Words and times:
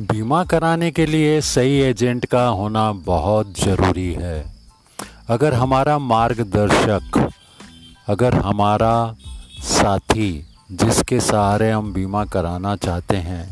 बीमा 0.00 0.44
कराने 0.44 0.90
के 0.90 1.04
लिए 1.06 1.40
सही 1.40 1.80
एजेंट 1.80 2.24
का 2.26 2.46
होना 2.48 2.92
बहुत 2.92 3.58
ज़रूरी 3.60 4.12
है। 4.12 4.44
अगर 5.28 5.54
हमारा 5.54 5.98
मार्गदर्शक, 5.98 7.30
अगर 8.08 8.34
हमारा 8.34 9.16
साथी 9.62 10.46
जिसके 10.72 11.20
सहारे 11.20 11.70
हम 11.70 11.92
बीमा 11.92 12.24
कराना 12.24 12.74
चाहते 12.76 13.16
हैं, 13.16 13.44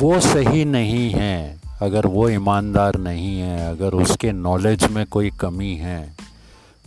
वो 0.00 0.20
सही 0.20 0.64
नहीं 0.64 1.10
है, 1.10 1.60
अगर 1.82 2.06
वो 2.06 2.28
ईमानदार 2.28 2.98
नहीं 2.98 3.38
है, 3.38 3.70
अगर 3.70 3.94
उसके 3.94 4.32
नॉलेज 4.32 4.84
में 4.84 5.06
कोई 5.06 5.30
कमी 5.30 5.74
है 5.76 6.16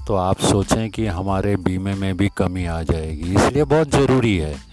तो 0.08 0.16
आप 0.16 0.40
सोचें 0.42 0.90
कि 0.90 1.06
हमारे 1.06 1.56
बीमे 1.56 1.94
में 1.94 2.18
भी 2.18 2.30
कमी 2.38 2.66
आ 2.66 2.82
जाएगी। 2.82 3.34
इसलिए 3.36 3.64
बहुत 3.64 3.92
ज़रूरी 3.92 4.38
है। 4.38 4.67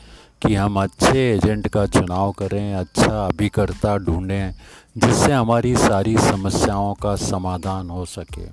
कि 0.46 0.54
हम 0.54 0.82
अच्छे 0.82 1.18
एजेंट 1.32 1.68
का 1.68 1.86
चुनाव 1.86 2.32
करें 2.32 2.74
अच्छा 2.74 3.26
अभिकर्ता 3.26 3.96
ढूंढें, 3.96 4.54
जिससे 4.98 5.32
हमारी 5.32 5.76
सारी 5.76 6.16
समस्याओं 6.18 6.94
का 6.94 7.14
समाधान 7.16 7.90
हो 7.90 8.04
सके। 8.04 8.46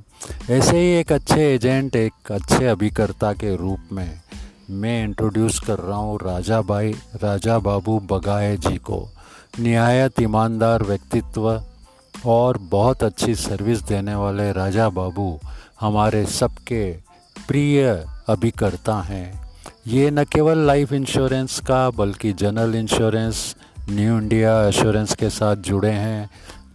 ऐसे 0.53 0.77
ही 0.77 0.91
एक 0.91 1.11
अच्छे 1.11 1.53
एजेंट 1.55 1.95
एक 1.95 2.31
अच्छे 2.31 2.65
अभिकर्ता 2.65 3.33
के 3.33 3.55
रूप 3.55 3.89
में 3.91 4.19
मैं 4.69 5.03
इंट्रोड्यूस 5.03 5.59
कर 5.59 5.79
रहा 5.79 5.97
हूँ 5.97 6.19
राजा 6.23 6.61
भाई, 6.61 6.91
राजा 7.23 7.59
बाबू 7.59 7.99
बगाए 7.99 8.57
जी 8.57 8.77
को। 8.77 9.07
निहायत 9.59 10.21
ईमानदार 10.21 10.83
व्यक्तित्व 10.83 11.63
और 12.25 12.57
बहुत 12.57 13.03
अच्छी 13.03 13.35
सर्विस 13.35 13.81
देने 13.81 14.15
वाले 14.15 14.51
राजा 14.51 14.89
बाबू 14.89 15.39
हमारे 15.81 16.25
सबके 16.25 16.91
प्रिय 17.47 18.05
अभिकर्ता 18.27 19.01
हैं। 19.01 19.50
ये 19.87 20.11
न 20.11 20.23
केवल 20.23 20.57
लाइफ 20.57 20.93
इंश्योरेंस 20.93 21.59
का, 21.59 21.89
बल्कि 21.89 22.33
general 22.33 22.75
insurance 22.75 23.55
New 23.89 24.17
India 24.17 24.67
Assurance 24.67 25.15
के 25.15 25.29
साथ 25.29 25.55
जुड़े 25.55 25.91
हैं। 25.91 26.29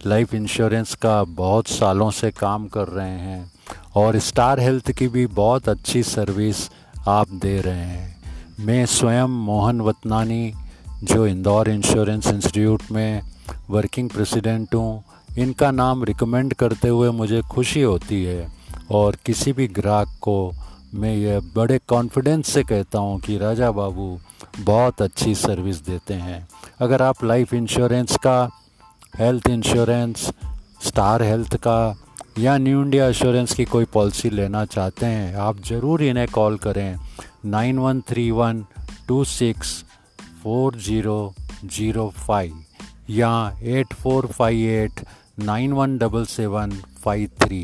लाइफ 0.05 0.33
इंश्योरेंस 0.33 0.95
का 0.95 1.23
बहुत 1.23 1.67
सालों 1.67 2.11
से 2.11 2.31
काम 2.31 2.67
कर 2.67 2.87
रहे 2.87 3.09
हैं 3.09 3.51
और 3.95 4.19
स्टार 4.19 4.59
हेल्थ 4.59 4.91
की 4.91 5.07
भी 5.07 5.25
बहुत 5.25 5.69
अच्छी 5.69 6.03
सर्विस 6.03 6.69
आप 7.07 7.29
दे 7.29 7.61
रहे 7.61 7.85
हैं। 7.85 8.17
मैं 8.59 8.85
स्वयं 8.85 9.27
मोहन 9.27 9.81
वतनानी, 9.81 10.53
जो 11.03 11.27
इंदौर 11.27 11.69
इंश्योरेंस 11.69 12.27
इंस्टीट्यूट 12.27 12.83
में 12.91 13.21
वर्किंग 13.69 14.09
प्रेसिडेंट 14.09 14.75
हूँ, 14.75 15.03
इनका 15.37 15.71
नाम 15.71 16.03
रिकमेंड 16.03 16.53
करते 16.53 16.87
हुए 16.87 17.09
मुझे 17.09 17.41
खुशी 17.41 17.81
होती 17.81 18.23
है 18.23 18.47
और 18.91 19.17
किसी 19.25 19.53
भी 19.53 19.67
ग्राहक 19.67 20.07
को 20.07 20.53
मैं 20.95 21.15
ये 21.15 21.39
बड़े 21.55 21.77
कॉन्फिडेंस 21.87 22.47
से 22.47 22.63
कहता 22.63 22.99
हूँ 22.99 23.19
कि 23.19 23.37
राजा 23.37 23.71
बाबू 23.71 24.19
बहुत 24.59 25.01
अच्छी 25.01 25.33
सर्विस 25.35 25.81
देते 25.85 26.13
हैं। 26.13 26.47
अगर 26.81 27.01
आप 27.01 27.23
लाइफ 27.23 27.53
इंश्योरेंस 27.53 28.15
का 28.17 28.49
हेल्थ 29.19 29.49
इंश्योरेंस 29.49 30.31
स्टार 30.83 31.23
हेल्थ 31.23 31.55
का 31.57 31.95
या 32.39 32.57
न्यू 32.57 32.81
इंडिया 32.83 33.07
इंश्योरेंस 33.07 33.53
की 33.55 33.65
कोई 33.65 33.85
पॉलिसी 33.93 34.29
लेना 34.29 34.63
चाहते 34.65 35.05
हैं, 35.05 35.35
आप 35.35 35.59
ज़रूर 35.65 36.03
इन्हें 36.03 36.27
कॉल 36.27 36.57
करें। 36.57 36.97
Nine 37.45 37.79
one 37.79 38.01
three 38.09 38.29
one 38.31 38.63
two 39.07 39.23
six 39.25 39.83
four 40.43 40.77
zero 40.77 41.33
zero 41.65 42.09
five 42.17 42.63
या 43.09 43.31
eight 43.63 43.93
four 43.93 44.27
five 44.27 44.69
eight 44.71 45.05
nine 45.39 45.73
one 45.73 45.97
double 45.97 46.25
seven 46.27 46.71
five 47.03 47.29
three 47.41 47.61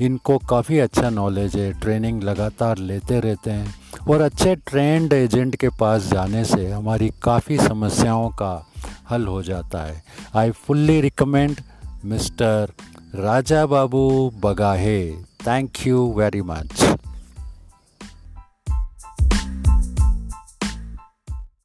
इनको 0.00 0.38
काफ़ी 0.38 0.78
अच्छा 0.78 1.10
नॉलेज 1.10 1.56
है 1.56 1.72
ट्रेनिंग 1.80 2.22
लगातार 2.22 2.78
लेते 2.78 3.20
रहते 3.20 3.50
हैं। 3.50 3.74
और 4.08 4.20
अच्छे 4.20 4.54
ट्रेंड 4.56 5.12
एजेंट 5.12 5.56
के 5.56 5.68
पास 5.68 6.02
जाने 6.02 6.44
से 6.44 6.70
हमारी 6.70 7.10
काफ़ी 7.22 7.58
समस्याओं 7.58 8.28
का 8.30 8.66
हल 9.10 9.26
हो 9.26 9.42
जाता 9.42 9.82
है। 9.82 10.02
I 10.34 10.50
fully 10.50 11.00
recommend 11.00 11.56
mister 12.04 12.72
Raja 13.14 13.66
Babu 13.66 14.32
Bagahe 14.44 15.12
thank 15.46 15.86
you 15.86 16.12
very 16.16 16.42
much 16.42 16.89